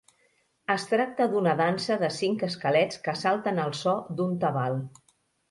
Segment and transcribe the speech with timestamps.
[0.75, 4.81] Es tracta d'una dansa de cinc esquelets que salten al so d'un tabal.